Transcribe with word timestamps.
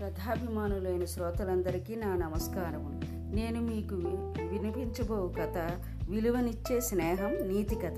కథాభిమానులైన 0.00 1.04
శ్రోతలందరికీ 1.04 1.96
నా 1.96 2.16
నమస్కారము 2.16 3.00
నేను 3.34 3.60
మీకు 3.60 3.94
వి- 3.94 4.48
వినిపించబో 4.48 5.34
కథ 5.40 5.70
విలువనిచ్చే 6.10 6.80
స్నేహం 6.80 7.48
నీతి 7.48 7.74
కథ. 7.74 7.94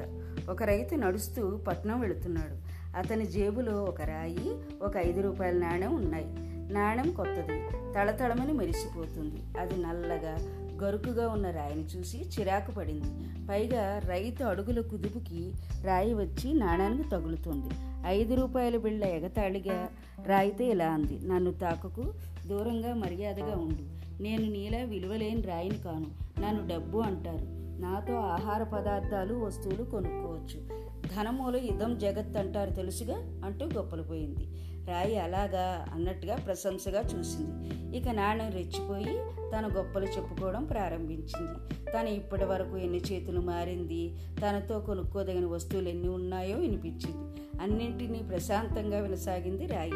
ఒక 0.50 0.62
రైతు 0.62 0.94
నడుస్తూ 0.94 1.56
పట్నం 1.56 2.00
వెళుతున్నాడు. 2.00 2.56
అతని 2.98 3.26
జేబులో 3.26 3.84
ఒక 3.84 4.02
రాయి 4.02 4.56
ఒక 4.82 4.96
ఐదు 4.96 5.20
రూపాయల 5.20 5.58
నాణెం 5.58 5.96
ఉన్నాయి. 5.96 6.26
నాణెం 6.72 7.12
కొత్తది. 7.12 7.62
తళతళమని 7.94 8.52
మెరిసిపోతుంది. 8.52 9.60
అది 9.60 9.76
నల్లగా 9.76 10.36
గరుకుగా 10.82 11.28
ఉన్న 11.28 11.50
రాయిని 11.50 11.84
చూసి 11.84 12.26
చిరాకు 12.40 12.72
పడింది. 12.72 13.46
పైగా 13.46 13.98
రైతు 13.98 14.44
అడుగుల 14.44 14.80
కుదుపుకి 14.80 15.52
రాయి 15.84 16.14
వచ్చి 16.14 16.54
నాణానికి 16.54 17.08
తగులుతుంది. 17.08 17.74
ఐదు 18.06 18.34
రూపాయల 18.34 18.76
బిళ్ళ 18.76 19.04
ఎగతాళిగా 19.04 19.88
రాయితే 20.26 20.66
ఇలా 20.66 20.90
అంది. 20.90 21.28
నన్ను 21.28 21.52
తాకకు 21.52 22.14
దూరంగా 22.46 22.94
మర్యాదగా 22.94 23.56
ఉండు. 23.56 24.00
నేను 24.22 24.50
నీలా 24.50 24.78
విలువలేని 24.78 25.40
రాయిని 25.40 25.78
కాను. 25.78 26.40
నన్ను 26.40 26.66
డబ్బు 26.66 26.98
అంటారు. 26.98 27.60
నాతో 27.80 28.14
ఆహార 28.14 28.62
పదార్థాలు 28.62 29.34
వస్తువులు 29.34 29.84
కొనుక్కోవచ్చు. 29.84 30.80
ధనములు 31.16 31.56
ఇదం 31.56 31.98
జగత్ 31.98 32.36
అంటారు 32.36 32.70
తెలుసుగా 32.70 33.16
అంటూ 33.44 33.66
గొప్పలు 33.66 34.02
పోయింది. 34.02 34.46
రాయి 34.90 35.18
అలాగా 35.18 35.86
అన్నట్టుగా 35.94 36.36
ప్రశంసగా 36.36 37.00
చూసింది. 37.00 37.70
ఇక 37.96 38.08
నాణ్యం 38.08 38.50
రెచ్చిపోయి 38.50 39.18
తన 39.52 39.68
గొప్పలు 39.76 40.04
చెప్పుకోవడం 40.04 40.64
ప్రారంభించింది. 40.64 41.74
తను 41.92 42.08
ఇప్పటి 42.08 42.44
వరకు 42.44 42.76
ఎన్ని 42.76 43.00
చేతులు 43.12 43.40
మారింది 43.40 44.16
తనతో 44.42 44.80
కొనుక్కోదగిన 44.80 45.46
వస్తువులు 45.46 45.88
ఎన్ని 45.88 46.08
ఉన్నాయో 46.08 46.56
వినిపించింది. 46.56 47.29
అన్నింటినీ 47.60 48.18
ప్రశాంతంగా 48.18 49.00
వినసాగింది 49.00 49.66
రాయి. 49.66 49.92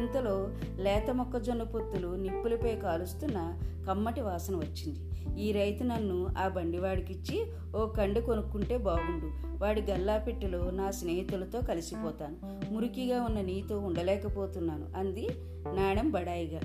ఇంతలో 0.00 0.48
లేత 0.76 1.10
మొక్కజొన్న 1.10 1.62
పొత్తులు 1.62 2.08
నిప్పులపై 2.08 2.76
కాలుస్తున్న 2.76 3.58
కమ్మటి 3.88 4.20
వాసన 4.20 4.56
వచ్చింది. 4.56 5.00
ఈ 5.42 5.52
రైతు 5.52 5.84
నన్ను 5.84 6.28
ఆ 6.38 6.48
బండివాడికిచ్చి 6.48 7.46
ఓ 7.76 7.86
కండి 7.86 8.20
కొనుక్కుంటే 8.20 8.76
బాగుండు. 8.76 9.58
వాడి 9.64 9.82
గల్లాపెట్టెలో 9.82 10.70
నా 10.70 10.90
స్నేహితులతో 10.90 11.60
కలిసిపోతాను. 11.60 12.72
మురికిగా 12.72 13.22
ఉన్న 13.22 13.40
నీతో 13.40 13.78
ఉండలేకపోతున్నాను 13.78 14.86
అంది 14.96 15.28
నాణెం 15.74 16.10
బడాయిగా. 16.10 16.60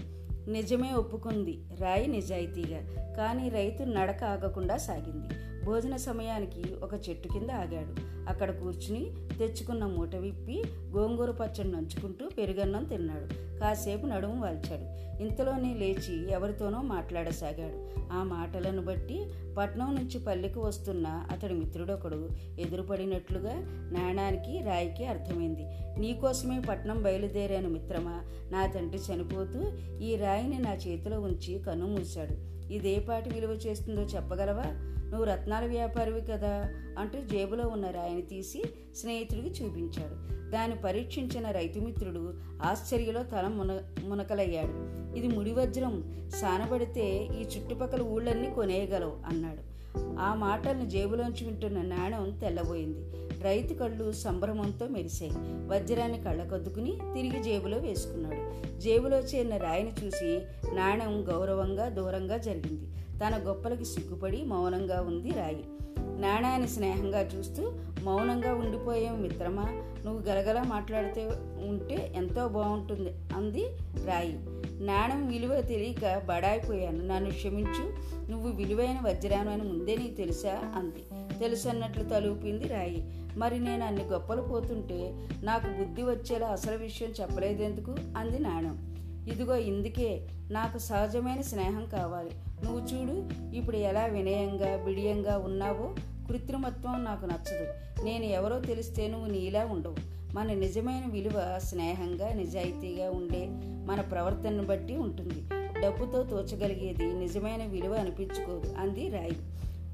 నిజమే 0.48 0.92
ఒప్పుకుంది. 0.92 1.64
రాయి 1.80 2.08
నిజాయితీగా. 2.08 3.14
కానీ 3.14 3.50
రైతు 3.50 3.84
నడక 3.84 4.24
ఆగకుండా 4.24 4.78
సాగింది. 4.78 5.53
భోజన 5.66 5.96
సమయానికి 5.96 6.64
ఒక 6.84 6.94
చెట్టు 7.10 7.28
కింద 7.28 7.50
ఆగాడు. 7.50 8.14
అక్కడ 8.30 8.60
కూర్చుని 8.60 9.12
తెచ్చుకున్న 9.40 9.86
మూట 9.86 10.16
విప్పి 10.16 10.64
గోంగూర 10.98 11.32
పచ్చడి 11.32 11.72
నంచుకుంటూ 11.72 12.30
పెరుగన్నం 12.38 12.84
తిన్నాడు. 12.84 13.60
కాసేపు 13.60 14.06
నడుము 14.06 14.42
వాల్చాడు. 14.42 15.04
ఇంతలోనే 15.24 15.74
లేచి 15.74 16.32
ఎవరితోనో 16.32 16.82
మాట్లాడసాగాడు. 16.82 17.94
ఆ 18.14 18.24
మాటలను 18.24 18.82
బట్టి 18.82 19.26
పట్నం 19.58 19.96
నుంచి 19.96 20.20
పల్లెకు 20.20 20.60
వస్తున్న 20.60 21.08
అతడి 21.08 21.54
మిత్రుడొకడు 21.54 22.30
ఎదురుపడినట్లుగా 22.60 23.54
నాణానికి 23.94 24.64
రాయికి 24.66 25.06
అర్థమైంది. 25.06 25.66
నీకోసమే 26.00 26.60
పట్నం 26.60 27.04
బయలుదేరాను 27.04 27.70
మిత్రమా? 27.70 28.22
నా 28.52 28.66
తండ్రి 28.66 29.00
చనిపోతూ 29.14 29.64
ఈ 30.00 30.16
రాయిని 30.16 30.60
నా 30.60 30.74
చేతిలో 30.74 31.20
ఉంచి 31.20 31.60
కన్ను 31.60 31.88
మూశాడు. 31.88 32.34
ఇదే 32.74 33.00
పాటి 33.00 33.30
విలువ 33.30 33.50
చేస్తుందో 33.50 34.02
చెప్పగలవా? 34.02 34.93
నువ్వు 35.14 35.32
రత్నాల 35.32 35.66
వ్యాపారివి 35.66 36.22
కదా 36.22 36.70
అంటూ 37.00 37.20
జేబులో 37.20 37.68
ఉన్న 37.68 37.90
రాయిని 37.90 38.22
తీసి 38.22 38.64
స్నేహితుడికి 38.96 39.64
చూపించాడు. 39.64 40.34
దాన్ని 40.50 40.78
పరీక్షించిన 40.78 41.52
రైతుమిత్రుడు 41.52 42.34
ఆశ్చర్యలో 42.62 43.24
తల 43.24 43.48
మున 43.48 43.80
మునకలయ్యాడు. 44.08 45.04
ఇది 45.18 45.28
ముడివజ్రం 45.28 46.26
సానబడితే 46.42 47.26
ఈ 47.26 47.44
చుట్టుపక్కల 47.44 48.02
ఊళ్ళన్నీ 48.02 48.50
కొనేయగలవు 48.52 49.18
అన్నాడు. 49.26 49.73
ఆ 49.98 50.34
మాటలను 50.34 50.86
జేబులోంచి 50.86 51.46
వింటున్న 51.46 51.82
నాణం 51.82 52.38
తెల్లబోయింది. 52.42 53.00
రైతు 53.44 53.74
కళ్ళు 53.74 54.12
సంభ్రమంతో 54.12 54.88
మెరిశాయి. 54.88 55.32
వజ్రాన్ని 55.38 56.22
కళ్ళకొద్దుకుని 56.22 56.92
తిరిగి 56.92 57.44
జేబులో 57.44 57.78
వేసుకున్నాడు. 57.78 58.74
జేబులో 58.80 59.20
చేరిన 59.20 59.58
రాయిని 59.58 60.06
చూసి 60.06 60.42
నాణం 60.74 61.26
గౌరవంగా 61.30 61.90
దూరంగా 61.90 62.38
జరిగింది. 62.38 62.86
తన 63.20 63.42
గొప్పలకి 63.48 63.86
సిగ్గుపడి 63.86 64.44
మౌనంగా 64.44 65.02
ఉంది 65.02 65.32
రాయి. 65.32 65.64
నాణాన్ని 66.00 66.68
స్నేహంగా 66.68 67.22
చూస్తూ 67.22 67.72
మౌనంగా 68.04 68.54
ఉండిపోయాం 68.54 69.22
మిత్రమా? 69.22 69.66
నువ్వు 70.06 70.22
గలగల 70.22 70.64
మాట్లాడితే 70.68 71.26
ఉంటే 71.64 72.14
ఎంతో 72.16 72.48
బాగుంటుంది 72.48 73.10
అంది 73.36 73.66
రాయి. 74.06 74.40
నాణం 74.82 75.28
విలువ 75.28 75.62
తెలియక 75.62 76.22
బడాయిపోయాను. 76.26 77.08
నన్ను 77.08 77.30
క్షమించు. 77.30 77.94
నువ్వు 78.32 78.52
విలువైన 78.52 79.00
వజ్రాను 79.04 79.52
అని 79.52 79.64
ముందే 79.64 79.96
నీకు 79.96 80.14
తెలుసా? 80.14 80.74
అంది. 80.76 81.04
తెలుసన్నట్లు 81.40 82.04
తలుపింది 82.04 82.68
రాయి. 82.68 83.12
మరి 83.38 83.60
నేను 83.60 83.86
అన్ని 83.86 84.04
గొప్పలు 84.04 84.42
పోతుంటే 84.42 85.28
నాకు 85.44 85.68
బుద్ధి 85.68 86.04
వచ్చేలా 86.04 86.48
అసలు 86.48 86.78
విషయం 86.78 87.10
చెప్పలేదెందుకు? 87.22 87.96
అంది 88.18 88.40
నాణం. 88.40 88.94
ఇదిగో 89.30 89.56
ఇందుకే 89.56 90.28
నాకు 90.52 90.78
సహజమైన 90.78 91.42
స్నేహం 91.42 91.86
కావాలి. 91.86 92.32
నువ్వు 92.64 92.80
చూడు 92.80 93.30
ఇప్పుడు 93.56 93.78
ఎలా 93.78 94.06
వినయంగా 94.06 94.84
బిడియంగా 94.86 95.38
ఉన్నావో. 95.38 95.96
కృత్రిమత్వం 96.28 97.04
నాకు 97.04 97.26
నచ్చదు. 97.26 97.68
నేను 98.04 98.24
ఎవరో 98.24 98.60
తెలిస్తే 98.60 99.08
నువ్వు 99.08 99.28
నీలా 99.28 99.66
ఉండవు. 99.66 100.23
మన 100.36 100.54
నిజమైన 100.54 101.04
విలువ 101.12 101.60
స్నేహంగా 101.64 102.34
నిజాయితీగా 102.34 103.12
ఉండే 103.12 103.48
మన 103.86 104.02
ప్రవర్తనను 104.02 104.64
బట్టి 104.64 104.98
ఉంటుంది. 104.98 105.44
డబ్బుతో 105.82 106.24
తోచగలిగేది 106.24 107.14
నిజమైన 107.14 107.66
విలువ 107.66 107.94
అనిపించుకోదు 107.94 108.74
అంది 108.78 109.10
రాయి. 109.10 109.36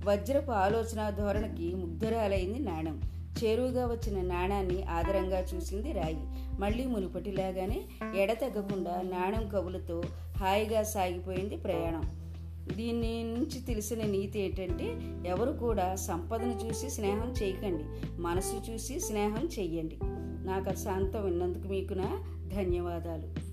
వజ్రపు 0.05 0.51
ఆలోచన 0.51 1.09
ధోరణికి 1.09 1.75
ముగ్ధురాలైంది 1.75 2.59
నాణం. 2.59 3.01
చేరువుగా 3.43 3.85
వచ్చిన 3.85 4.21
నాణాన్ని 4.21 4.83
ఆదరంగా 4.83 5.39
చూసింది 5.39 5.91
రాయి. 5.91 6.17
మళ్ళీ 6.59 6.85
మునుపటిలాగానే 6.85 7.81
ఎడతెగకుండా 8.15 9.01
నాణం 9.01 9.49
కవులతో 9.49 10.03
హాయిగా 10.37 10.83
సాగిపోయింది 10.83 11.57
ప్రయాణం. 11.57 12.19
దీని 12.77 13.23
నుంచి 13.23 13.61
తెలిసిన 13.61 14.03
నీతి 14.03 14.39
ఏంటంటే 14.39 14.97
ఎవరు 15.29 15.51
కూడా 15.51 15.95
సంపదను 15.95 16.59
చూసి 16.65 16.89
స్నేహం 16.89 17.33
చేయకండి 17.43 17.83
మనసు 18.21 18.71
చూసి 18.71 18.99
స్నేహం 18.99 19.49
చెయ్యండి. 19.59 19.97
నాకు 20.49 20.69
ఆ 20.69 20.73
శాంతం 20.73 21.23
విన్నందుకు 21.25 21.67
మీకు 21.67 21.93
నా 21.93 22.09
ధన్యవాదాలు. 22.55 23.48